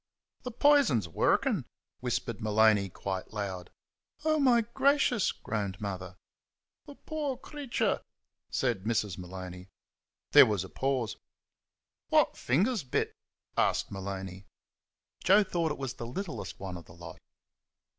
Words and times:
"The 0.41 0.49
pison's 0.51 1.07
wurrkin'," 1.07 1.65
whispered 1.99 2.41
Maloney 2.41 2.89
quite 2.89 3.33
loud. 3.33 3.69
"Oh, 4.25 4.39
my 4.39 4.61
gracious!" 4.61 5.31
groaned 5.31 5.79
Mother. 5.79 6.17
"The 6.87 6.95
poor 6.95 7.37
crathur," 7.37 8.01
said 8.49 8.81
Mrs. 8.83 9.19
Maloney. 9.19 9.69
There 10.31 10.47
was 10.47 10.63
a 10.63 10.69
pause. 10.69 11.17
"Phwhat 12.11 12.35
finger's 12.35 12.83
bit?" 12.83 13.15
asked 13.55 13.91
Maloney. 13.91 14.47
Joe 15.23 15.43
thought 15.43 15.71
it 15.71 15.77
was 15.77 15.93
the 15.93 16.07
littlest 16.07 16.59
one 16.59 16.77
of 16.77 16.85
the 16.85 16.93
lot. 16.95 17.19